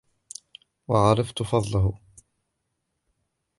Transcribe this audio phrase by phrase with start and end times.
[0.87, 1.99] وَعَرَفْتَ فَضْلَهُ